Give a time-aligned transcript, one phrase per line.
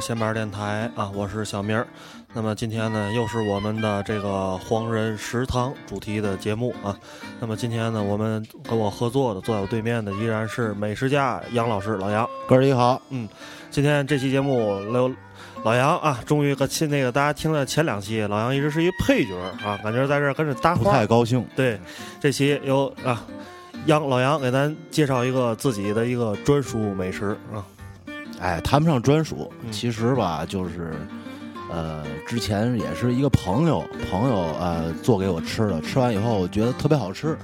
[0.00, 1.86] 大家好啊，这里是闲板电台啊，我是小明儿。
[2.32, 6.96] 那么今天呢，又是我们的这个黄人食堂主题的节目啊。
[7.38, 12.26] 那么今天呢，我们跟我合作的，坐在我对面的依然是美食家杨老师，老杨。
[12.48, 13.28] 哥儿你好，嗯，
[13.70, 15.10] 今天这期节目老
[15.64, 21.46] 老杨啊，终于和亲那个大家听了前两期，老杨一直是一配角啊，感觉在这儿跟着搭不太高兴。
[21.54, 21.78] 对，
[22.18, 23.22] 这期由啊
[23.84, 27.60] 杨老杨给咱介绍一个自己的一个专属美食啊。
[28.40, 29.70] 哎，谈不上专属，嗯。
[29.70, 30.94] 其实吧，就是，
[31.70, 37.36] 呃，之前也是一个朋友，朋友呃做给我吃的，吃完以后我觉得特别好吃。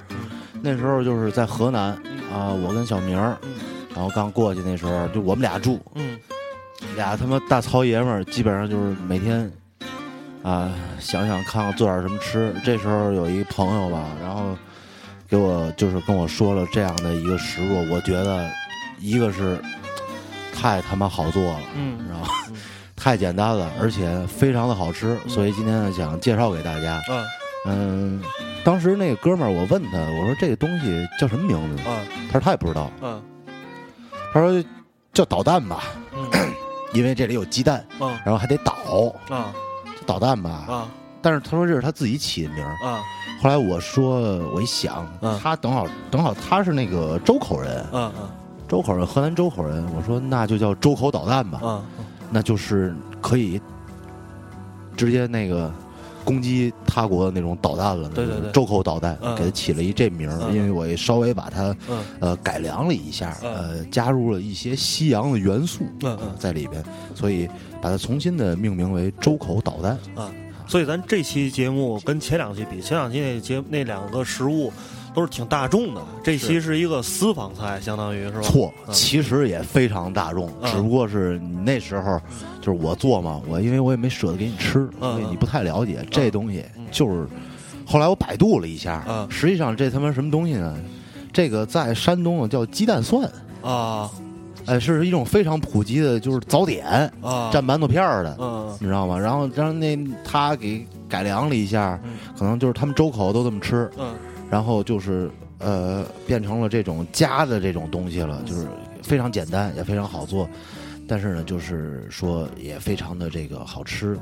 [0.62, 1.90] 那时候就是在河南
[2.32, 3.54] 啊、我跟小明儿，嗯。
[3.94, 6.18] 然后刚过去那时候就我们俩住，嗯。
[6.94, 9.50] 俩他妈大糙爷们儿，基本上就是每天
[10.42, 12.54] 啊、想想看看做点什么吃。
[12.64, 14.56] 这时候有一朋友吧，然后
[15.28, 18.48] 给我就是跟我说了这样的一个食物，我觉得
[18.98, 19.58] 一个是
[20.56, 21.98] 太他妈好做了，嗯。
[22.08, 22.56] 然后嗯
[22.96, 27.00] 太简单了，而且非常的好吃，所以今天呢想介绍给大家。
[27.10, 27.24] 嗯。
[27.68, 28.22] 嗯，
[28.64, 31.82] 当时那个哥们儿，我问他，我说这个东西叫什么名字？
[31.88, 33.22] 啊他说他也不知道，嗯。
[34.32, 34.64] 他说
[35.12, 35.84] 叫导弹吧，
[36.14, 36.30] 嗯。
[36.94, 39.52] 因为这里有鸡蛋，啊然后还得导，啊
[40.06, 40.50] 导弹吧。
[40.68, 40.88] 啊
[41.20, 42.72] 但是他说这是他自己起的名儿。
[42.86, 43.02] 啊
[43.42, 44.20] 后来我说，
[44.54, 45.38] 我一想，嗯。
[45.42, 48.30] 他正好正好他是那个周口人，啊啊
[48.68, 49.84] 周口人，河南周口人。
[49.96, 51.84] 我说那就叫周口导弹吧，啊
[52.30, 53.60] 那就是可以
[54.96, 55.72] 直接那个
[56.24, 58.08] 攻击他国的那种导弹了。
[58.08, 65.84] 对对对周口导弹，嗯给他起了一这名因为我也稍微把它嗯呃改良了一下，嗯呃加入了一些西洋的元素
[66.38, 66.82] 在里边，
[67.14, 67.48] 所以
[67.80, 69.92] 把它重新的命名为周口导弹。
[70.16, 70.30] 啊！
[70.68, 74.72] 所以咱这期节目跟前两期比，前两期那节那两个食物
[75.16, 78.42] 都是挺大众的，这期是一个私房菜，相当于是吧？
[78.42, 78.92] 错，嗯。
[78.92, 80.70] 其实也非常大众，嗯。
[80.70, 82.20] 只不过是你那时候
[82.60, 86.62] 就是我做嘛，我因为我也没舍得给你吃，嗯所以你不太了解这东西。
[86.90, 87.26] 就是
[87.86, 89.26] 后来我百度了一下，嗯。
[89.30, 90.76] 实际上这他妈什么东西呢？
[91.32, 93.26] 这个在山东啊叫鸡蛋蒜，
[93.62, 94.10] 啊。
[94.66, 96.86] 哎，是一种非常普及的，就是早点
[97.22, 97.50] 啊。
[97.50, 98.76] 蘸馒头片儿的，嗯。
[98.78, 99.18] 你知道吗？
[99.18, 102.18] 然后让那他给改良了一下，嗯。
[102.38, 104.14] 可能就是他们周口都这么吃，嗯
[104.50, 108.66] 然后就是呃变成了这种加的这种东西了，就是
[109.02, 110.48] 非常简单也非常好做，
[111.08, 114.18] 但是呢，就是说也非常的这个好吃。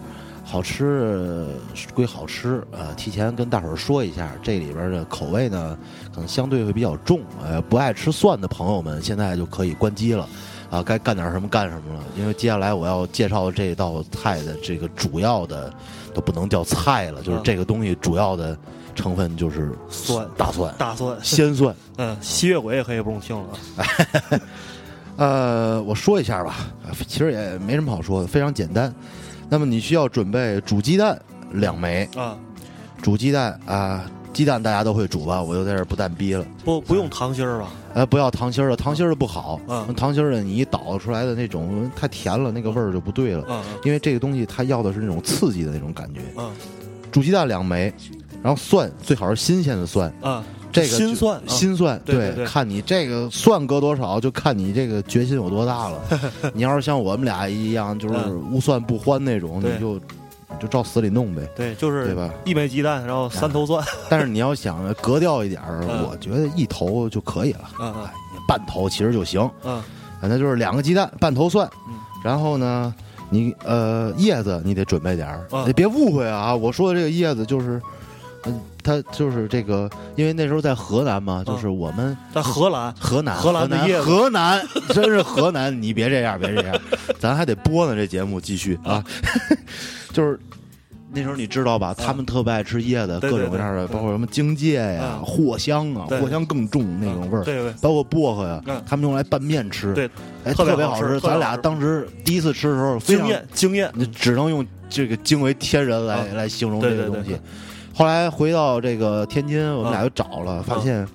[0.46, 1.48] 好吃呃
[1.94, 5.74] 归好吃，呃，提前跟大伙儿说一下，这里边的口味呢，
[6.12, 10.28] 可能相对会比较重，呃，不爱吃蒜的朋友们现在就可以关机了，
[10.68, 15.72] 啊，该干点什么干什么了，因为接下来我要介绍这道菜的这个主要的
[16.12, 17.42] 都不能叫菜了，就是嗯。
[17.42, 18.54] 这个东西主要的
[18.94, 21.74] 成分就是酸大蒜、大蒜， 鲜蒜。
[21.98, 24.40] 嗯，吸血鬼也可以不用听了
[25.16, 26.56] 呃，我说一下吧，
[26.86, 28.92] 呃其实也没什么好说的，非常简单。
[29.48, 31.16] 那么你需要准备煮鸡蛋
[31.52, 32.36] 两枚，啊，
[33.00, 36.44] 煮鸡蛋啊、鸡蛋大家都会煮吧，我就在这儿不蛋逼了。
[36.64, 37.68] 不不用糖心儿吧？
[37.94, 39.60] 呃，不要糖心儿的，糖心儿的不好。
[39.68, 43.44] 嗯糖心儿的你一捣出来的那种太甜了，那个味儿就不对了。
[43.48, 46.20] 嗯因为这个东西它要的是那种刺激的那种感觉。
[46.36, 46.50] 嗯
[47.12, 47.94] 煮鸡蛋两枚，
[48.44, 55.98] 然后蒜最好是新鲜的蒜，嗯啊，这个就新蒜啊新蒜，对看你这个蒜搁多少，就看你这个决心有多大了。
[56.52, 61.48] 你要是像我们俩一样，就是嗯无蒜不欢那种，对你就你就照死里弄呗。
[61.56, 65.62] 对，就是对吧一枚鸡蛋，然后三头蒜，但是你要想格调一点
[66.06, 68.10] 我觉得一头就可以了，嗯哎
[68.46, 69.40] 半头其实就行。
[69.64, 69.82] 嗯
[70.20, 72.94] 反正就是两个鸡蛋，半头蒜嗯，然后呢，
[73.30, 77.80] 你呃叶子你得准备点儿，嗯你别误会啊，我说的这个叶子就是，
[78.46, 86.80] 嗯，他就是这个，因为那时候在河南嘛，就是我们嗯，在荷兰，河南荷兰的叶子河南真是河南，你别这样，别这样，
[87.18, 89.04] 咱还得播呢，这节目继续啊，
[90.12, 90.38] 就是。
[91.16, 91.94] 那时候你知道吧？
[91.94, 100.10] 他们特别爱吃叶子，各种各样的，包括什么荆芥呀、嗯藿香啊，藿香更重那种味儿，对对包括薄荷呀嗯，他们用来拌面吃，对，
[100.44, 101.20] 哎，特别好吃。
[101.20, 107.36] 咱俩当时第一次吃的时候，非常惊艳惊艳，你只能用这个惊为天人来、嗯来形容这个东西。
[107.94, 111.06] 后来回到这个天津，我们俩嗯又找了，发现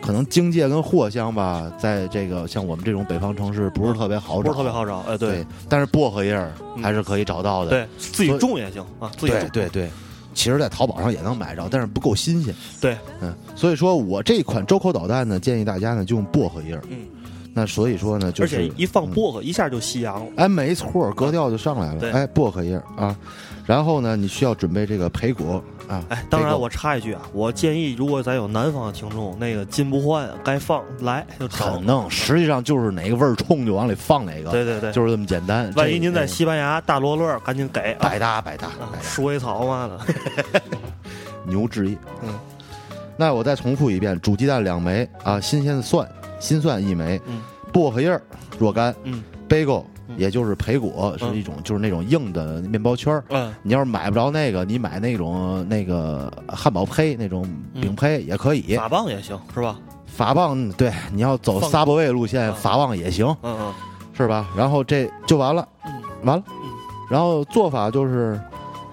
[0.00, 7.70] 可能荆芥跟藿香吧，在这个像我们这种北方城市不是特别好找，不是特别好找，哎，对，但是薄荷叶儿还是可以找到的。
[7.70, 9.90] 对，自己种也行啊，自己种，对对对，
[10.32, 12.54] 其实，在淘宝上也能买着，但是不够新鲜。
[12.80, 16.82] 对，嗯，所以说我这款周口导弹呢，建议大家呢就用薄荷叶儿。
[16.88, 17.06] 嗯，
[17.52, 20.32] 那所以说呢，就而是且一放薄荷，一下就吸阳了。
[20.36, 22.00] 哎，没错，格调就上来了。
[22.00, 22.12] 对。
[22.12, 23.14] 哎，薄荷叶啊，
[23.66, 26.04] 然后呢，你需要准备这个培果啊。
[26.08, 31.84] 哎，当然我插一句啊，我建议如果咱有南方的听众，那个金不换该放来就找很。
[31.84, 35.72] 弄，实际上就是哪个味儿冲就往里放哪个，对对对，就是这么简单。
[35.76, 37.98] 万一您在西班牙大罗勒，赶紧给啊！
[38.00, 38.68] 百搭百搭
[39.00, 40.60] 鼠尾草嘛的，
[41.46, 41.96] 牛至意。
[42.22, 42.34] 嗯，
[43.16, 46.08] 那我再重复一遍：煮鸡蛋两枚啊，新鲜的蒜，
[46.38, 47.40] 新蒜一枚，嗯
[47.72, 48.20] 薄荷叶儿
[48.58, 53.24] 若干嗯，bagel 嗯也就是培果，是嗯一种就是那种硬的面包圈儿。
[53.30, 58.76] 嗯你要是买不着那个，你买那种那个汉堡胚那种饼胚也可以。
[58.76, 59.78] 法棒也行是吧？
[60.06, 63.72] 法棒对，你要走放萨博味路线，嗯法棒也行，嗯嗯
[64.12, 64.48] 是吧？
[64.56, 65.92] 然后这就完了，嗯
[66.24, 66.70] 完了嗯。
[67.10, 68.38] 然后做法就是，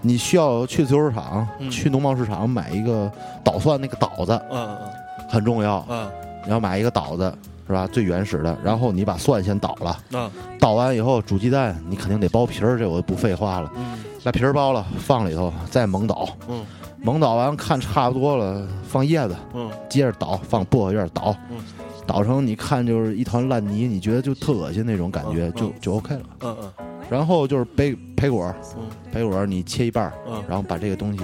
[0.02, 3.12] 你需要去自由市场、嗯去农贸市场买一个
[3.44, 4.90] 捣蒜那个捣子，嗯嗯
[5.30, 5.86] 很重要。
[5.90, 6.08] 嗯
[6.46, 7.34] 你要买一个捣子，
[7.68, 7.86] 是吧？
[7.88, 8.58] 最原始的。
[8.64, 13.72] 然后你把蒜先捣了，嗯捣完以后煮鸡蛋，你肯定得剥皮儿，这我就不废话了。
[13.76, 16.66] 嗯把皮儿剥了，放里头，再猛捣，嗯
[17.02, 21.58] 猛捣完看差不多了，放叶子，嗯接着捣，放薄荷叶儿捣嗯，
[22.06, 26.24] 捣成你看就是一团烂泥，你觉得就特恶心那种感觉，嗯就嗯就 OK 了。
[26.42, 26.72] 嗯嗯
[27.10, 28.84] 然后就是培培果，嗯
[29.14, 31.24] 培果你切一半，嗯然后把这个东西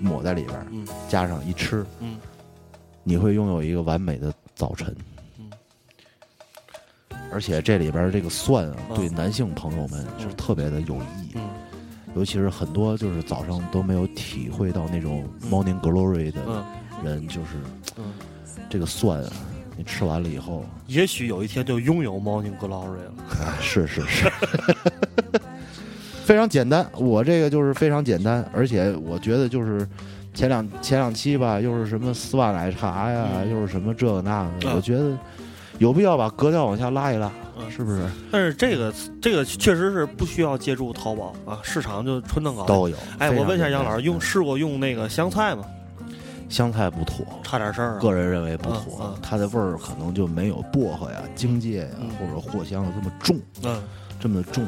[0.00, 2.16] 抹在里边，嗯加上一吃，嗯
[3.02, 4.94] 你会拥有一个完美的早晨。
[7.32, 11.42] 嗯而且这里边这个蒜啊，嗯对男性朋友们是嗯特别的有益，嗯
[12.14, 16.62] 尤其是很多就是早上都没有体会到那种嗯 morning glory 的嗯
[17.02, 17.48] 人，就是
[17.96, 18.04] 嗯，
[18.68, 19.32] 这个蒜啊，
[19.78, 23.12] 你吃完了以后，也许有一天就拥有 Morning Glory 了。
[23.40, 24.30] 啊，是是是，
[26.24, 26.86] 非常简单。
[26.98, 29.88] 我这个就是非常简单，而且我觉得就是
[30.34, 35.16] 前两前两期吧，又是什么丝袜奶茶呀，嗯又是什么这个那个，嗯我觉得
[35.78, 38.02] 有必要把格调往下拉一拉，嗯是不是？
[38.30, 42.64] 但是这个这个确实是不需要借助淘宝啊，市场就纯能搞。
[42.64, 42.96] 都有。
[43.18, 45.64] 哎，我问一下杨老师，用试过用那个香菜吗？
[46.48, 47.98] 香菜不妥，差点事儿啊。
[47.98, 53.40] 个人认为不嗯妥嗯，它的味儿可能就没有薄荷呀、荆芥呀嗯或者藿香这么重。
[53.64, 53.82] 嗯
[54.20, 54.64] 这么重，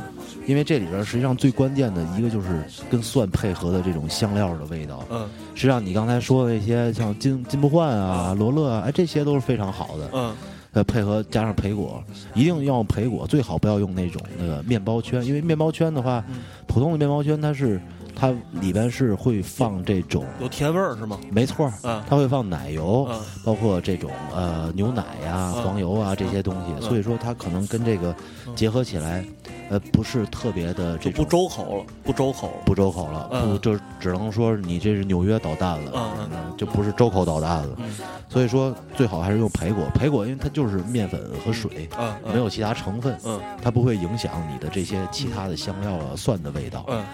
[0.49, 5.05] 因为这里边实际上最关键的一个就是跟蒜配合的这种香料的味道。
[5.11, 10.11] 嗯实际上你刚才说的那些像金金不换啊、罗勒啊，哎，这些都是非常好的。
[10.13, 10.35] 嗯
[10.75, 12.03] 呃，配合加上培果，
[12.35, 17.81] 一定要用培果，最好不要用那种那个面包圈，因为面包圈的话，嗯，普通的面包圈它是
[18.15, 21.19] 它里边是会放这种，有甜味儿是吗？
[21.31, 21.73] 没错
[22.09, 29.25] 它会放奶油，嗯包括这种呃牛奶呀、嗯黄油啊这些东西，嗯所以说它可能跟这个嗯结合起来，
[29.69, 32.63] 呃，不是特别的这不周口了，不周口了。
[32.65, 35.93] 不周口了，嗯不就只能说你这是纽约导弹了，
[36.31, 37.77] 嗯就不是周口导弹了。
[37.79, 37.95] 嗯
[38.29, 46.85] 所以说最好还是用培果，培果因为它就是面粉和水，嗯，嗯没有其他成分，嗯它不会影响你的这些其他的香料啊、蒜的味道。
[46.89, 47.05] 嗯，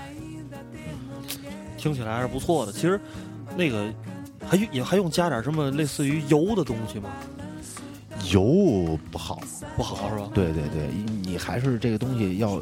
[1.76, 2.72] 听起来还是不错的。
[2.72, 2.98] 其实
[3.56, 3.92] 那个
[4.46, 7.10] 还用也还用加点什么类似于油的东西吗？
[8.32, 9.38] 油不好，
[9.76, 10.28] 不好是吧？
[10.34, 12.60] 对对对，你你还是这个东西要。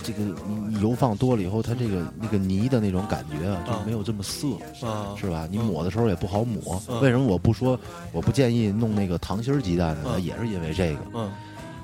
[0.00, 4.46] 这个你你油放多了以后，它这个那个泥的那种感觉啊，就啊没有这么涩，
[4.86, 5.46] 啊，是吧？
[5.50, 6.80] 你嗯抹的时候也不好抹。
[6.88, 7.78] 嗯为什么我不说
[8.12, 10.12] 我不建议弄那个糖心儿鸡蛋呢？
[10.14, 11.00] 嗯也是因为这个。
[11.14, 11.30] 嗯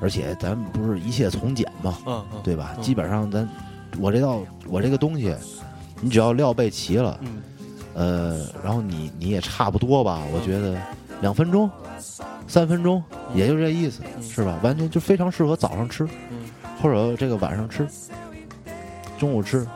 [0.00, 2.74] 而且咱不是一切从简嘛，对吧？
[2.76, 3.46] 嗯基本上咱
[3.98, 5.34] 我这道我这个东西，
[6.00, 7.42] 你只要料备齐了，嗯
[7.94, 10.80] 呃，然后你你也差不多吧，我觉得
[11.20, 11.68] 两分钟、
[12.46, 13.02] 三分钟，
[13.34, 14.22] 也就这意思，嗯。
[14.22, 14.58] 是吧？
[14.62, 16.38] 完全就非常适合早上吃，嗯。
[16.80, 17.86] 或者这个晚上吃，
[19.18, 19.66] 中午吃，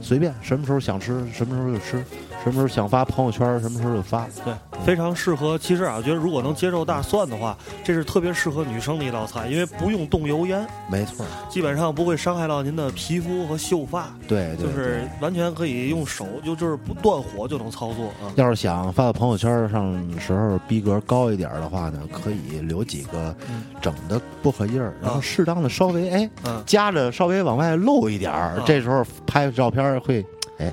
[0.00, 2.04] 随便什么时候想吃什么时候就吃，
[2.42, 4.26] 什么时候想发朋友圈什么时候就发。
[4.44, 4.54] 对，
[4.84, 5.58] 非常适合。
[5.58, 15.06] 其实啊，我觉得如果能接受大蒜的话，这是特别适合女生的一道菜，因为不用动油烟，没错，基本上不会伤害到您的皮肤和秀发，对对就是。
[15.20, 18.32] 完全可以用手，就就是不断火就能操作啊。
[18.36, 30.24] 要是想发到朋友圈上时候逼格高一点的话呢，可以留几个嗯整的薄荷叶儿，然后啊适当的稍微哎嗯夹着稍微往外露一点儿啊，这时候拍照片会
[30.58, 30.72] 哎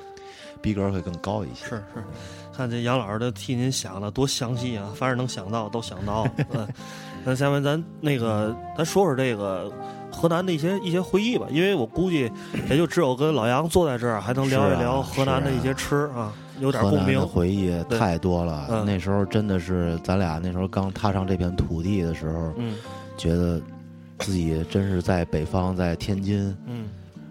[0.61, 1.65] 逼格会更高一些。
[1.65, 2.03] 是是，
[2.55, 6.27] 看这杨老师的替您想的多详细啊，凡是能想到都想到。
[7.23, 9.71] 那下面咱那个咱说说这个
[10.11, 12.31] 河南的一些一些回忆吧，因为我估计
[12.69, 17.19] 也就只有跟老杨坐在这儿，还能聊一聊河南的一些吃啊，有点共鸣。
[17.27, 18.85] 回忆太多了，嗯。
[18.85, 22.75] 那时候真的是咱俩那时候刚踏上这片土地的时候，嗯。
[23.17, 23.59] 觉得
[24.19, 26.87] 自己真是在北方，在天津嗯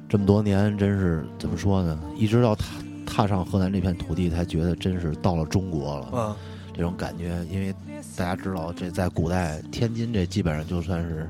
[0.08, 1.98] 这么多年，真是怎么说呢？
[2.16, 2.64] 一直到踏
[3.04, 6.08] 踏上河南这片土地，才觉得真是到了中国了。
[6.12, 6.36] 嗯。
[6.72, 7.74] 这种感觉，因为
[8.16, 11.28] 大家知道，这在古代天津这基本上就算是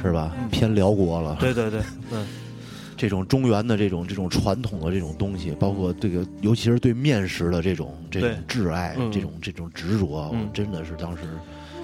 [0.00, 0.32] 是吧？
[0.40, 0.48] 嗯。
[0.50, 1.36] 偏辽国了。
[1.40, 1.80] 对对对，
[2.12, 2.26] 嗯。
[2.96, 9.10] 这种中原的这种这种传统的这种东西，包括这个，尤其是对面食的这种这种挚爱，嗯。
[9.10, 10.48] 这种这种执着，我嗯。
[10.54, 11.24] 真的是当时，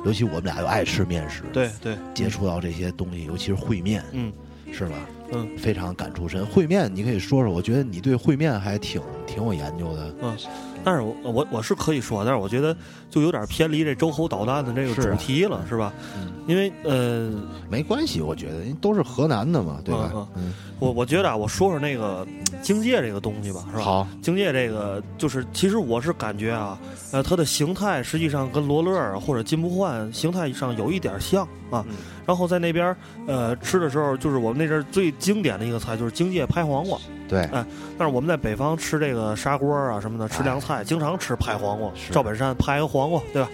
[0.07, 4.33] 尤其我们俩又爱吃面食，对对，接触到这些东西，尤其是烩面，嗯。
[4.71, 4.95] 是吧？
[5.33, 6.47] 嗯非常感触深。
[6.47, 10.15] 烩面，你可以说说，我觉得你对烩面还挺挺有研究的。
[10.23, 10.37] 嗯，
[10.85, 12.77] 但是我我我是可以说，但是我觉得
[13.11, 15.93] 就有点偏离这周侯导弹的这个主题了，是吧？
[16.17, 17.31] 嗯因为呃，
[17.69, 20.11] 没关系，我觉得因为都是河南的嘛，对吧？
[20.35, 22.27] 嗯，我我觉得啊，我说说那个
[22.63, 23.83] 荆芥这个东西吧，是吧？
[23.83, 26.79] 好，荆芥这个就是，其实我是感觉啊，
[27.13, 31.85] 呃，它的形态实际上跟罗勒儿或者金不换形态上有一点像啊。
[31.89, 31.97] 嗯
[32.27, 32.97] 然后在那边儿
[33.27, 36.99] 呃吃的时候，就是我们那阵儿最经典的一个菜就是荆芥拍黄瓜。
[37.27, 37.65] 对，哎
[37.97, 43.49] 但是我们在北方吃这个砂锅啊什么的，吃凉菜经常吃拍黄瓜，赵本山拍个黄瓜，对吧？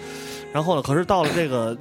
[0.51, 1.77] 然后呢，可是到了这个。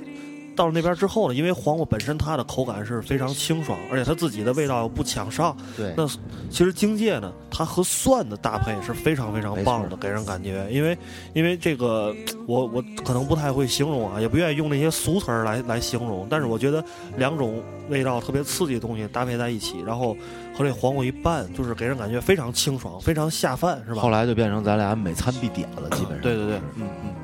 [0.56, 6.06] 到了那边之后呢，因为黄瓜本身它的口感是非常清爽，而且它自己的味道又不抢上，对，那
[6.50, 10.66] 其实荆芥呢，它和蒜的搭配是非常非常棒的，给人感觉。
[10.70, 10.96] 因为
[11.32, 12.14] 因为这个，
[12.46, 16.26] 我我可能不太会形容啊，也不愿意用那些俗词儿来来形容。
[16.30, 16.84] 但是我觉得
[17.16, 20.16] 两种味道特别刺激的东西搭配在一起，然后
[20.56, 24.00] 和这黄瓜一拌，就是给人感觉非常清爽，非常下饭，是吧？
[24.00, 26.20] 后来就变成咱俩每餐必点了，基本上。
[26.20, 27.14] 对对对，嗯嗯。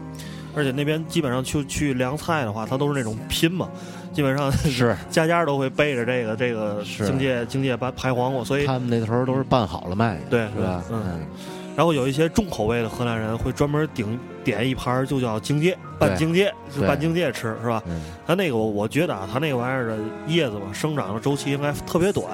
[0.55, 3.69] 而且那边基本上去去凉菜的话，它都是那种拼嘛，
[4.13, 10.83] 基本上是 家家都会备着这个这个是荆芥荆芥拌拍黄瓜，所以他们那头都是拌好了卖的，对是吧？
[10.91, 11.21] 嗯
[11.77, 17.83] 然后有一些重口味的河南人会专门顶点一盘就叫荆芥拌对荆芥，是拌荆芥吃是吧？
[17.87, 22.27] 嗯，它那个我我觉得啊，他那个玩意儿的叶子嘛，生长的周期应该特别短。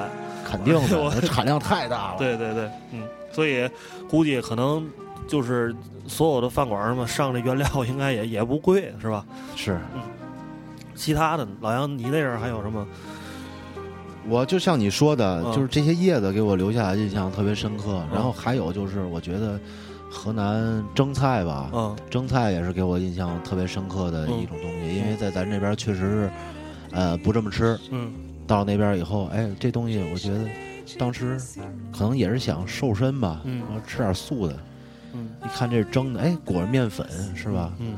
[0.45, 2.15] 肯定的 我，产量太大了。
[2.19, 3.69] 对对对，嗯，所以
[4.09, 4.89] 估计可能
[5.27, 5.75] 就是
[6.07, 9.25] 所有的饭馆什么上这原料应该也也不贵是吧？
[9.55, 9.79] 是
[10.95, 12.87] 其他的老杨，你那阵儿还有什么？
[14.29, 18.03] 我就像你说的，嗯就是这些叶子给我留下的印象特别深刻。
[18.05, 19.61] 嗯然后还有就是，我觉得
[20.11, 26.31] 河南蒸菜吧，嗯蒸菜也是给我印象特别深刻的一种东西，因为在咱这边确实是，
[26.93, 27.79] 呃，不这么吃。
[27.91, 28.13] 嗯
[28.47, 30.41] 到那边以后，哎，这东西我觉得
[30.99, 31.37] 当时
[31.93, 34.57] 可能也是想瘦身吧，嗯然后吃点素的。
[35.17, 37.73] 嗯一看这是蒸的，哎，裹着面粉是吧？
[37.79, 37.95] 嗯，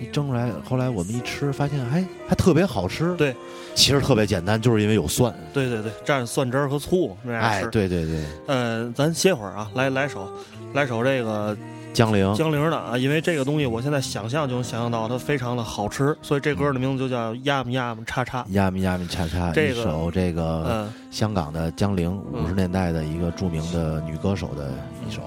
[0.00, 3.14] 一蒸出来，后来我们一吃，发现哎，还特别好吃。
[3.16, 3.34] 对，
[3.74, 5.34] 其实特别简单，就是因为有蒜。
[5.52, 10.32] 对对对，蘸蒜汁儿和醋那样哎，对对对，呃，咱歇会儿啊，来来首
[10.72, 11.56] 来首这个
[11.92, 12.32] 江陵。
[12.34, 18.44] 江陵的啊，因为这个东西我现在想象就能想象到它非常的好吃，所以这歌的名字就叫呀么呀么叉叉。
[18.50, 24.72] 呀咪呀咪叉叉，这个一首这个嗯香港的江陵嗯五十年代的一个著名的女歌手的
[25.06, 25.22] 一首。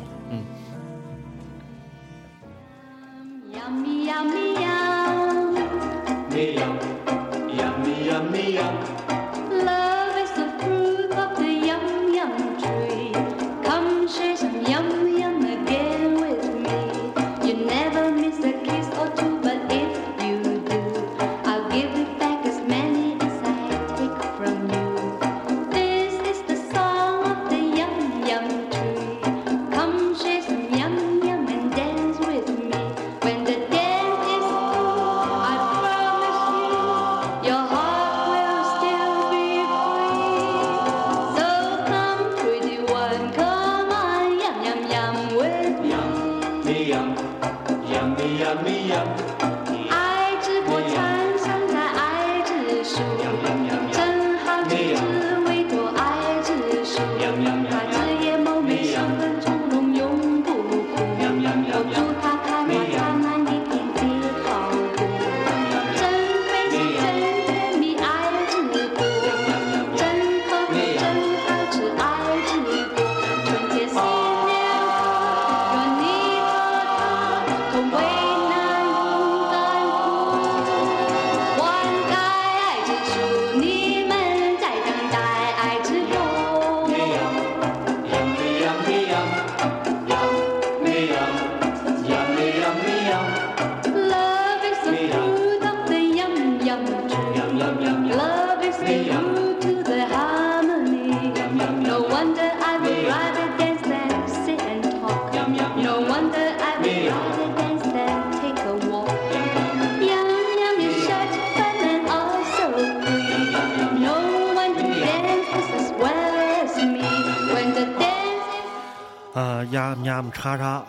[6.33, 9.00] Yummy, yummy, yum.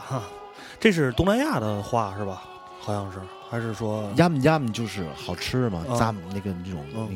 [0.09, 0.23] 哈，
[0.81, 2.43] 这是东南亚的话是吧？
[2.81, 7.09] 好像是，还是说呀么呀么就是好吃嘛，啊咂那个那种嗯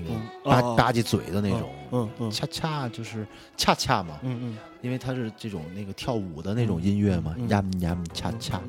[0.44, 3.26] 那个吧吧唧嘴的那种，嗯嗯恰恰就是
[3.56, 8.60] 恰恰嘛，嗯嗯因为它是这种那个跳舞的那种音乐嘛嗯，呀么呀么恰恰，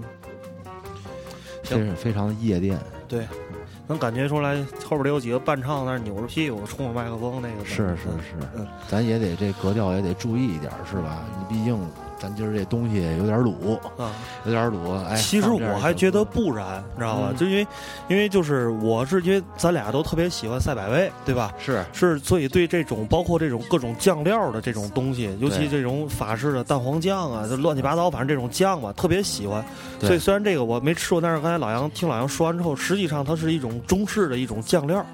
[1.64, 3.28] 行非常非常夜店，对，
[3.86, 7.64] 能感觉出来后边得有几个伴唱在那儿扭着屁股冲着麦克风那个。
[7.64, 11.24] 是是嗯是嗯，咱也得这格调也得注意一点，是吧？
[11.38, 11.78] 你毕竟
[12.20, 14.12] 咱今儿这东西有点鲁，啊。
[14.46, 17.28] 有点卤，哎，其实我还觉得不然，你知道吧？
[17.32, 17.68] 嗯就因为，
[18.08, 21.54] 因为就是我是因为咱俩都特别喜欢赛百味，对吧？
[21.60, 29.64] 是是，所以对这种包括这种各种酱料的这种东西，尤其这种法式的蛋黄酱啊，就乱七八糟，反正这种酱吧，特别喜欢。
[30.00, 35.06] 所以虽然这个我没吃过，但是刚才老杨听老杨说完之后，实际上它是一种中式的一种酱料。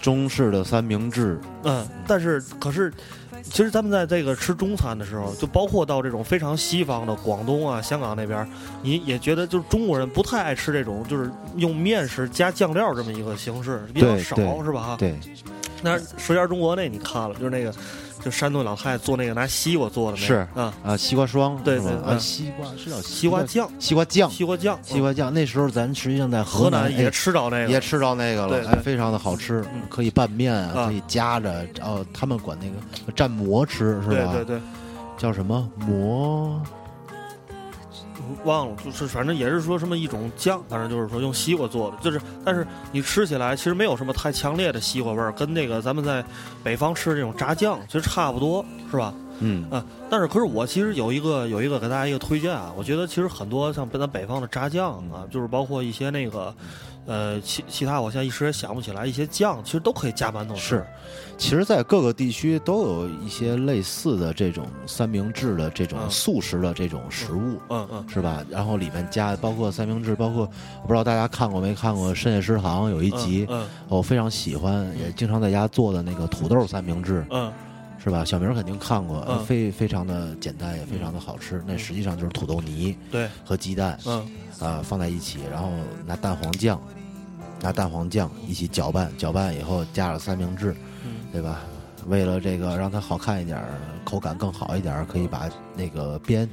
[0.00, 2.92] 中式的三明治，嗯，但是可是，
[3.42, 8.48] 其实咱们在这个吃中餐的时候，就包括到这种非常西方的广东啊、香港那边，
[8.82, 14.80] 你也觉得就是中国人不太爱吃这种就是用面食加酱料这么一个形式比较少，是吧？
[14.82, 14.96] 哈。
[14.98, 15.18] 对，
[15.82, 17.74] 那《舌尖中国》那你看了，就是那个
[18.24, 25.34] 就山东老太太做那个拿西瓜做的那个，是啊，啊，西瓜霜，对对嗯西瓜是叫西瓜酱，西瓜酱，西瓜酱，西瓜酱。
[25.34, 34.32] 那时候咱实际上在河南南也哎吃着那个，也吃着那个了，对对哎，非常的好吃嗯，可以拌面啊，啊可以夹着，哦，他们管那个蘸馍吃是吧？
[34.32, 34.60] 对对对，
[35.18, 36.62] 叫什么馍？
[38.44, 46.24] 忘了，就是反正也是说什么一种酱，反正就是说用西瓜做的，就是但是你吃起来其实没有什么太强烈的西瓜味儿，跟那个咱们在
[46.62, 49.12] 北方吃的这种炸酱其实差不多，是吧？
[49.44, 56.54] 嗯啊，但是可是我其实有一个有一个给大家一个推荐啊，我觉得其实很多像咱北方的炸酱啊，就是包括一些那个，
[57.06, 60.86] 呃，其其他我现在一时也想不起来一些酱，其实都可以加馒头吃是。
[61.36, 67.60] 其实，在各个地区都有一些类似的这种三明治的这种素食的这种食物。
[67.70, 68.44] 嗯嗯是吧？
[68.48, 70.42] 然后里面加包括三明治，包括
[70.82, 77.52] 我不知道大家看过没看过《深夜食堂》有一集，嗯我非常喜欢，也经常在家做的那个土豆三明治，嗯
[78.02, 78.24] 是吧？
[78.24, 81.62] 小明儿肯定看过，嗯非非常的简单，也非常的好吃。
[81.66, 84.26] 那实际上就是土豆泥对，和鸡蛋嗯
[84.58, 85.70] 啊、放在一起，然后
[86.06, 86.80] 拿蛋黄酱，
[87.60, 91.60] 拿蛋黄酱一起搅拌，搅拌以后加了三明治，嗯对吧？
[92.06, 93.68] 为了这个让它好看一点儿，
[94.04, 96.48] 口感更好一点儿，可以把那个边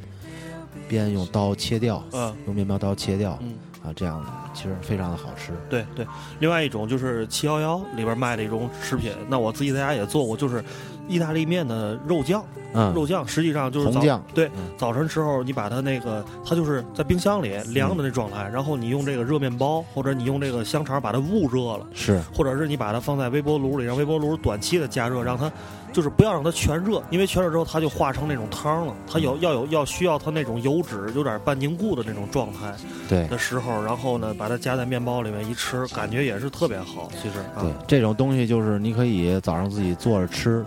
[0.88, 3.56] 边用刀切掉，嗯用面包刀切掉嗯。
[3.82, 5.54] 啊，这样其实非常的好吃。
[5.70, 6.06] 对对，
[6.40, 10.62] 另外一种就是七幺幺里边卖的一种食品，那我自己在家也做过，就是
[11.10, 12.42] 意大利面的肉酱。
[12.72, 25.52] 嗯，肉酱实际上就是早红酱对嗯，早晨时候你把它那个，它就是在冰箱里凉的那状态，然后你用这个热面包或者你用这个香肠把它捂热了，是或者是你把它放在微波炉里，让微波炉短期的加热，让它
[25.92, 32.72] 就是不要让它全热，因为全热之后它就化成那种汤了，它有要有要需要它那种油脂有点半凝固的那种状态
[33.10, 37.10] 对的时候，然后呢把它夹在面包里面一吃，感觉也是特别好。
[37.20, 40.64] 其实啊对，这种东西就是你可以早上自己做着吃，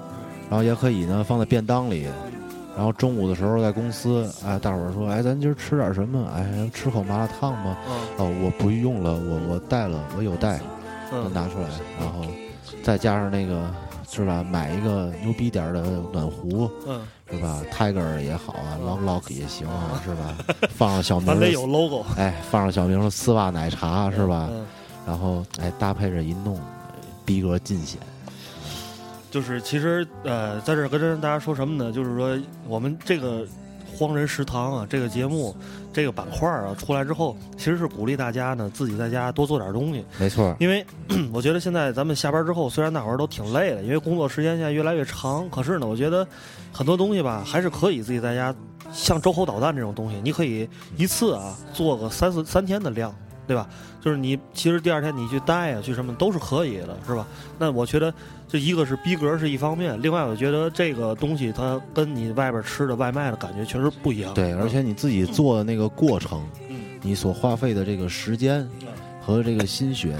[0.52, 2.06] 然后也可以呢放在便当里，
[2.76, 6.28] 然后中午的时候在公司，哎，大伙儿说，哎，咱今儿吃点什么？
[6.36, 7.78] 哎，吃口麻辣烫吧。
[7.88, 10.60] 嗯哦，我不用了，我我带了，我有带，
[11.10, 12.26] 嗯拿出来，然后
[12.82, 13.66] 再加上那个
[14.10, 14.44] 是吧？
[14.44, 15.80] 买一个牛逼点儿的
[16.12, 20.68] 暖壶嗯，是吧？Tiger 也好啊，Long Lock 也行啊，是吧？
[20.68, 24.50] 放上小明咱得有 logo 哎，放上小明丝袜奶茶是吧？
[24.52, 24.66] 嗯
[25.06, 26.60] 然后哎搭配着一弄，
[27.24, 27.98] 逼格尽显。
[29.32, 31.90] 就是其实呃，在这儿跟大家说什么呢？
[31.90, 33.46] 就是说我们这个
[33.96, 35.56] 荒人食堂啊，这个节目
[35.90, 40.04] 这个板块儿啊出来之后，其实是鼓励大家呢自己在家多做点东西。
[40.18, 40.84] 没错，因为
[41.32, 46.28] 我觉得现在咱们下班之后，虽然大伙儿都挺累的，因为工作时间现在越来越长，可是呢，我觉得
[46.70, 48.54] 很多东西吧，还是可以自己在家，
[48.92, 50.68] 像周口导弹这种东西，你可以
[50.98, 53.14] 一次啊做个三四三天的量，
[53.52, 53.68] 对吧？
[54.00, 57.26] 就是你其实第二天你去带啊，去什么都是可以的，是吧？
[57.58, 58.12] 那我觉得
[58.48, 64.32] 这一个是逼格是一方面，另外我觉得这个东西它跟你外边吃的外卖的感觉确实不一样。
[64.32, 68.88] 对，而且你自己做的那个过程，嗯，你所花费的这个时间嗯
[69.20, 70.16] 和这个心血，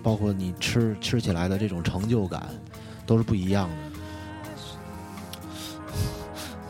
[0.00, 2.48] 包括你吃吃起来的这种成就感，
[3.04, 3.74] 都是不一样的。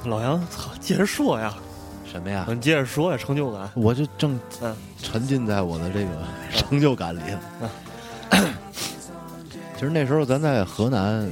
[0.08, 1.54] 老杨，操， 接着说呀，
[2.10, 2.44] 什么呀？
[2.48, 3.70] 你接着说呀，成就感。
[3.74, 6.10] 我就正嗯沉浸在我的这个
[6.52, 7.20] 成就感里。
[9.76, 11.26] 其实那时候咱在河南，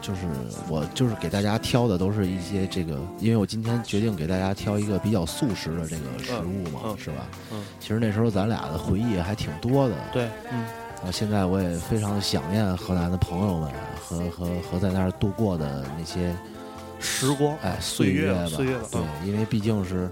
[0.00, 0.22] 就是
[0.68, 7.26] 我就是给大家挑的都是一些这个，因为我今天决定给大家挑一个比较素食的这个食物嘛，嗯嗯是吧？
[7.52, 9.94] 嗯，其实那时候咱俩的回忆还挺多的。
[10.12, 10.64] 对，嗯
[11.04, 16.34] 啊，现在我也非常想念河南的朋友们和和和在那儿度过的那些
[16.98, 20.10] 时光，哎岁月吧，岁月吧对，因为毕竟是，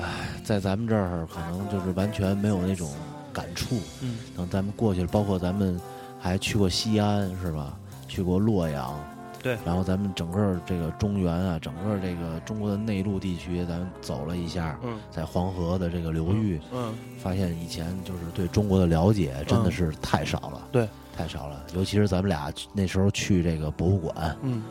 [0.00, 2.90] 哎，在咱们这儿可能就是完全没有那种
[3.32, 3.76] 感触。
[4.02, 5.80] 嗯等咱们过去了，包括咱们
[6.20, 7.76] 还去过西安是吧？
[8.08, 8.94] 去过洛阳，
[9.42, 21.64] 对然后咱们整个这个中原啊，整个这个中国的内陆地区，咱们走了一下，嗯在黄河的这个流域，嗯发现以前就是对中国的了解真的是太少了，对，太少了。
[21.74, 24.62] 尤其是咱们俩那时候去这个博物馆，嗯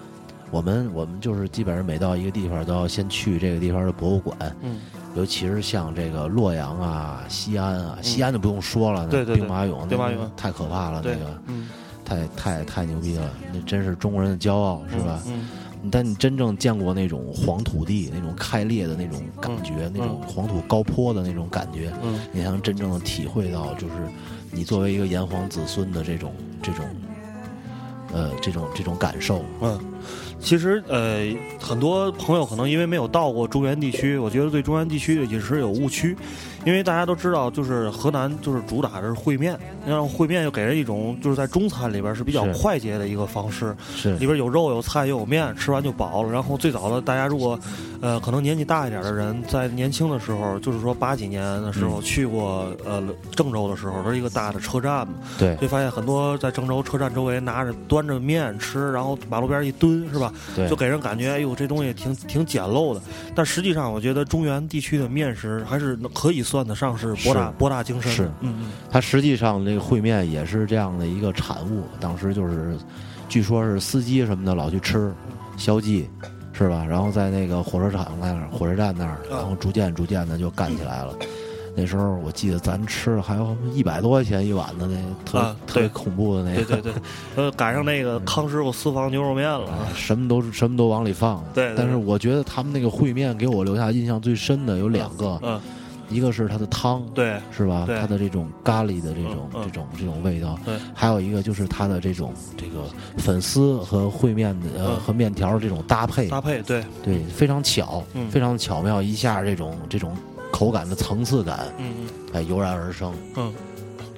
[0.51, 4.79] 我们我们就是基本上每到一个地方都要先去这个地方的博物馆，嗯
[5.15, 9.41] 尤其是像这个洛阳啊、西安啊，西安就不用说了，那对对对。
[9.41, 10.17] 兵马俑，兵马俑。
[10.35, 11.69] 太可怕了，那个嗯。
[12.05, 15.21] 太太太牛逼了，那真是中国人的骄傲，是吧？
[15.27, 15.47] 嗯。
[15.91, 22.19] 但你真正见过那种黄土地、那种开裂的那种感觉，那种黄土高坡的那种感觉，嗯。
[22.31, 23.93] 你才能真正的体会到，就是
[24.49, 26.85] 你作为一个炎黄子孙的这种这种，
[28.13, 29.43] 呃，这种这种感受。
[29.61, 29.79] 嗯，
[30.43, 36.15] 其实呃，很多朋友可能因为没有到过中原地区，我觉得对中原地区的饮食有误区，
[36.65, 46.31] 因为大家都知道，就是河南就是主打的是烩面，然后烩面又给人一种就是在中餐里边是比较快捷的一个方式，是里边有肉有菜又有面，吃完就饱了。
[46.31, 47.59] 然后最早的大家如果，
[48.01, 53.01] 呃，可能年纪大一点的人，在年轻的时候，就是说八几年的时候、嗯去过呃
[53.35, 60.31] 郑州的时候，它是一个大的车站嘛，对就发现很多在郑州车站周围拿着端着面吃，然后马路边一蹲是吧？
[60.55, 63.01] 对就给人感觉哎呦这东西挺挺简陋的。
[63.33, 68.11] 但实际上，我觉得中原地区的面食还是可以算得上是博大博大精深。
[68.11, 71.81] 是嗯嗯它实际上那个烩面也是这样的一个产物。
[71.99, 72.77] 当时就是，
[73.27, 75.11] 据说是司机什么的老去吃，
[75.57, 76.07] 消记，
[76.51, 76.85] 是吧？
[76.87, 81.15] 然后在那个火车场那儿、火车站那儿，啊然后逐渐逐渐的就干起来了。
[81.75, 87.01] 那时候我记得咱吃了还有一百多块钱一碗的那个特、啊特别恐怖的那个，对对对，
[87.35, 89.89] 呃，赶上那个康师傅私房牛肉面了啊。
[89.95, 91.43] 什么都什么都往里放。
[91.51, 95.59] 对对但是我觉得他们那个烩面给我留下印象最深的有两个，嗯，
[96.13, 97.85] 一个是它的汤，对是吧？
[97.87, 102.85] 它的这种咖喱的这种、嗯嗯这种这种味道，对还有一个就是它的这种这个
[103.17, 110.15] 粉丝和烩面的呃、嗯和面条这种搭配，搭配对，对，非常巧，嗯非常巧妙，一下这种这种
[110.51, 113.13] 口感的层次感，嗯哎，油然而生。
[113.35, 113.53] 嗯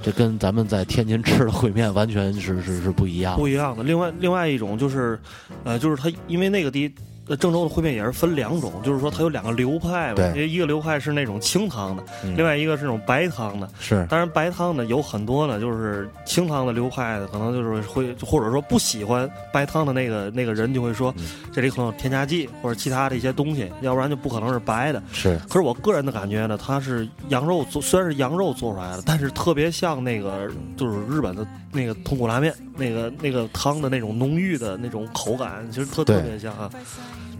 [0.03, 3.37] 这跟咱们在天津吃的烩面完全是是是不一样嗯，。
[3.37, 3.83] 不一样的。
[3.83, 5.19] 另外另外一种就是，
[5.63, 6.93] 呃，就是它因为那个地。
[7.27, 13.67] 呃，郑州的烩面也是分两种，就是说它有两个流派嘛，对一个流派是那种清汤的，嗯另外一个是那种白汤的。
[13.79, 25.01] 是当然，白汤的有很多呢，就是清汤的流派的，可能就是会或者说不喜欢白汤的那个那个人就会说，嗯这里可能有添加剂或者其他的一些东西，要不然就不可能是白的。
[25.11, 36.69] 是，可是我个人的感觉呢，它是羊肉做，虽然是羊肉做出来的，但是特别像那个就是日本的那个通骨拉面，那个那个汤的那种浓郁的那种口感，其实特特别像啊。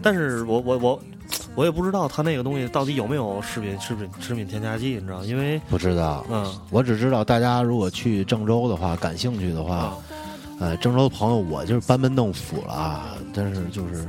[0.02, 1.02] 但是我我我
[1.54, 5.24] 我也不知道它那个东西到底有没有食品食品食品添加剂，你知道？
[5.24, 6.24] 因为不知道。
[6.30, 9.96] 嗯我只知道大家如果去郑州的话，感兴趣的话，啊
[10.60, 14.06] 呃，郑州的朋友我就是班门弄斧了啊，但是就是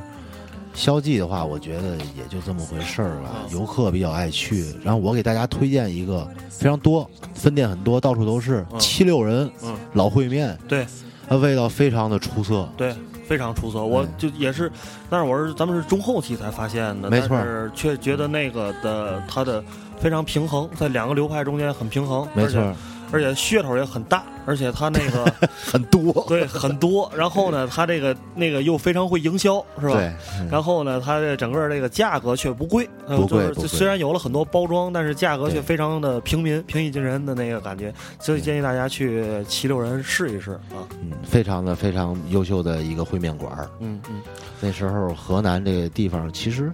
[0.74, 3.32] 消记的话，我觉得也就这么回事儿了。
[3.44, 10.86] 嗯游客比较爱去，然后我给大家推荐一个非常多，分店很多，到处都是嗯七六人嗯，老烩面，对
[11.28, 12.68] 它味道非常的出色。
[12.78, 12.94] 对。
[13.28, 14.72] 非常出色，我嗯就也是，
[15.10, 19.64] 但是我是咱们是中后期才发现的，没错但是却觉得那个的它的
[20.00, 22.80] 非常平衡，在两个流派中间很平衡，没错，而且
[23.12, 25.32] 噱头也很大，而且它那个
[25.66, 29.94] 很多，对很多，然后呢，它这个那个又非常会营销，是吧？
[29.94, 40.84] 对，嗯然后呢，它这整个这个价格却不贵，呃就是不贵虽然有了很多包装，但是价格却非常的平民、平易近人的那个感觉，所以建议大家去七六人试一试啊。
[41.02, 43.70] 嗯，非常的非常优秀的一个烩面馆儿。
[43.80, 44.22] 嗯嗯
[44.60, 46.72] 那时候河南这个地方，其实，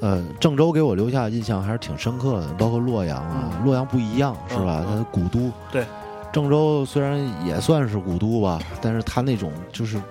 [0.00, 4.84] 呃，郑州给我留下印象还是挺深刻的，包括洛阳啊，嗯洛阳不一样是吧？
[4.88, 5.50] 它的古都。
[5.72, 5.84] 对。
[6.32, 10.02] 郑州虽然也算是古都吧，但是它那种就是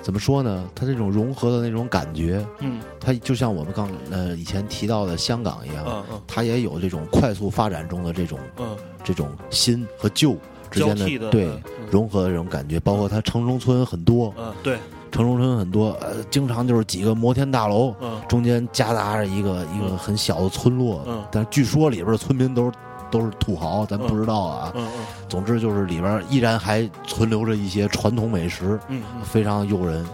[0.00, 0.64] 怎么说呢？
[0.76, 10.36] 它这种融合的那种感觉，嗯它就像我们刚呃以前提到的香港一样，嗯嗯它也有这种快速发展中的这种嗯，这种新和旧
[10.70, 14.78] 之间的对嗯融合的这种感觉，包括它城中村很多，嗯对
[15.10, 18.20] 城中村很多，呃，经常就是几个摩天大楼，嗯。
[18.28, 19.98] 中间夹杂着一个一个嗯。
[19.98, 21.22] 很小的村落，嗯。
[21.30, 22.72] 但据说里边的村民都是
[23.10, 24.72] 都是土豪，咱不知道啊。
[24.74, 25.04] 嗯嗯。
[25.28, 28.78] 总之就是里边依然还存留着一些传统美食，
[29.24, 30.04] 非常诱人。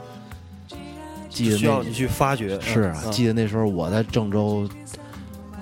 [1.29, 2.59] 记嗯，得需要你去发掘。
[2.61, 3.13] 是啊，嗯。
[3.13, 4.69] 记得那时候我在郑州，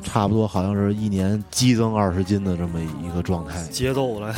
[0.04, 3.62] 差差不多好像是一年激增二十斤的这么一个状态。
[3.64, 4.34] 节奏了。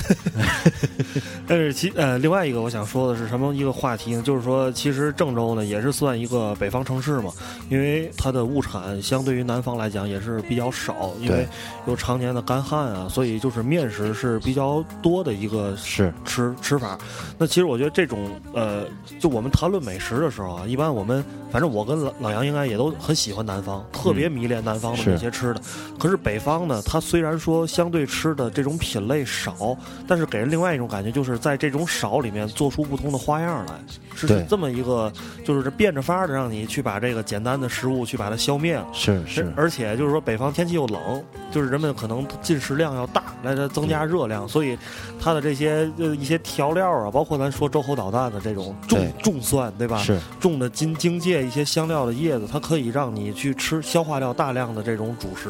[1.47, 4.23] 但是其呃，另外一个我想说的是什么一个话题呢？
[4.23, 7.31] 就是说，其实郑州呢也是算一个北方城市嘛，
[7.71, 11.47] 因为它的物产相对于南方来讲也是比较少，因为
[11.87, 16.99] 有常年的干旱啊，所以就是面食是比较多的一个是吃吃法。
[17.39, 18.85] 那其实我觉得这种呃，
[19.21, 25.56] 就我们谈论美食的时候啊，一般我们反正我跟老老杨应该也都很喜欢南方，特别迷恋南方的是那些吃的。
[25.99, 33.75] 可是北方呢，它虽然说相对吃的这种品类少，但是给人另外一种感觉，就是在这种少里面做出不同的花样来，
[34.15, 35.13] 是这么一个，
[35.45, 38.87] 就是这变着法儿的让你去把这个简单的食物去把它消灭了。
[38.93, 44.79] 是是，而且就是说，北方天气又冷，就是人们可能进食量要大，来来增加热量，所以
[45.21, 49.99] 它的这些呃一些调料啊，包括咱说周口导弹的这种重对重蒜，对吧？
[49.99, 55.46] 是重的荆荆芥一些香料的叶子，它可以让你去吃消化掉大量的这种主食，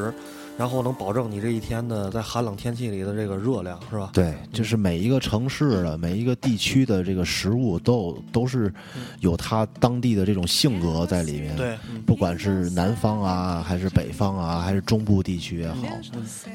[0.58, 4.10] 然后能保证你这一天的在寒冷天气里的这个热量，是吧？
[4.14, 8.72] 对，就是每一个城市的每一个地区的这个食物都有都是
[9.20, 15.86] 有它当地的这种性格在里面。，对，嗯不管是南方啊，还是北方啊，还是中部地区也好，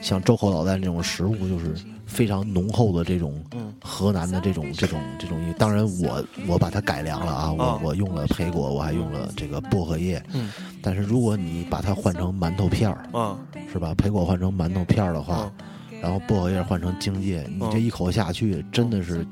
[0.01, 1.75] 像周口导弹这种食物，就是
[2.11, 5.39] 非常浓厚的这种嗯河南的这种这种这种。
[5.57, 10.21] 当然我，我把它改良了啊，我、啊我用了培果，我还用了这个薄荷叶。
[10.33, 13.37] 嗯但是如果你把它换成馒头片儿，啊
[13.71, 13.93] 是吧？
[13.95, 19.25] 培果换成馒头片儿的话，嗯然后薄荷叶换成荆芥，你嗯这一口下去，真的是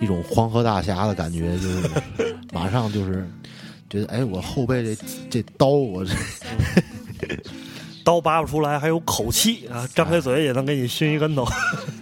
[0.00, 1.90] 一种黄河大侠的感觉，就是
[2.52, 3.28] 马上就是
[3.90, 6.14] 觉得，哎，我后背这这刀，我这
[8.04, 11.44] 刀拔不出来，还有口气啊，张开嘴也能给你熏一跟头。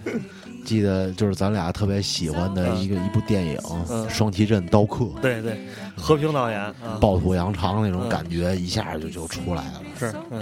[0.65, 3.57] 记得就是咱俩特别喜欢的一个一部电影
[3.89, 5.57] 嗯《双旗镇刀客》，对对，
[5.95, 9.81] 和平导演啊，暴土扬长那种嗯感觉，一下就就出来了。
[9.97, 10.41] 是，嗯，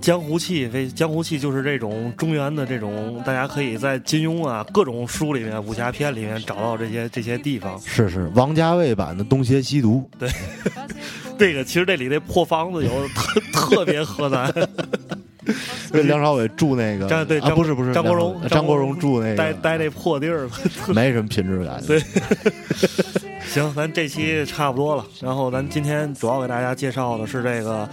[0.00, 7.80] 江湖气，非江湖气就是这种中原的这种，大家可以在金庸啊各种书里面、武侠片里面找到这些这些地方。
[7.80, 10.30] 是是，王家卫版的《东邪西毒》，对。
[11.38, 14.52] 这个其实这里这破房子有特特别河南，
[15.92, 20.48] 对梁朝伟住那个，啊，张对张不是不是张国荣张国荣住那个，待待那破地儿。
[20.94, 21.82] 没什么品质感。
[21.86, 22.00] 对
[23.46, 25.04] 行，咱这期差不多了。
[25.20, 27.86] 然后咱今天主要给大家介绍的是这个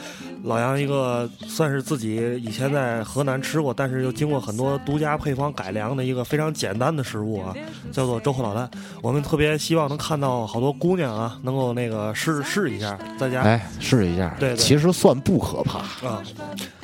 [0.43, 7.54] 老杨一个算是自己以前在河南吃过，但是又经过很多独家配方改良的一个非常简单的食物啊，
[7.91, 8.69] 叫做周口老旦。
[9.02, 15.80] 我们特别希望能看到好多姑娘啊，能够那个试试一下，在家哎，试一下，对对其实算不可怕。
[16.08, 16.23] 啊。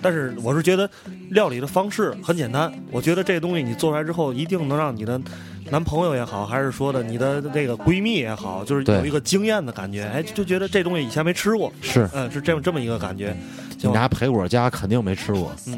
[0.01, 0.87] 但是我是觉得
[1.31, 5.19] 料理的方式很简单，我觉得这东西你做出来之后，一定能让你的
[5.69, 13.35] 男朋友也好，还是说的你的那个闺蜜也好，就是有一个惊艳的感觉，哎，就觉得这东西以前没吃过，是，嗯是这么这么一个感觉。
[13.81, 15.53] 你家陪我家肯定没吃过。
[15.67, 15.77] 嗯。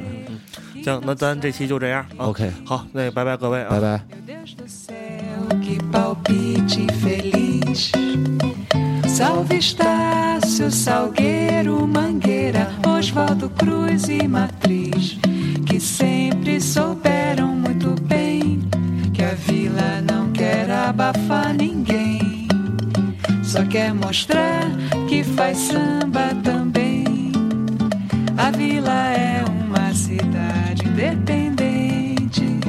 [0.84, 2.06] 行，那咱这期就这样。
[2.18, 2.50] ok。
[2.64, 3.70] 好，那拜拜各位啊。
[3.70, 4.02] 拜拜。
[19.78, 22.48] A vila não quer abafar ninguém,
[23.44, 24.64] só quer mostrar
[25.08, 27.06] que faz samba também.
[28.38, 32.60] A vila é uma cidade independente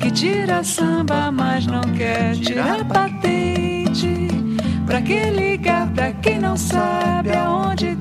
[0.00, 4.28] que tira samba, mas não quer tirar patente.
[4.86, 7.96] Pra que ligar pra quem não sabe aonde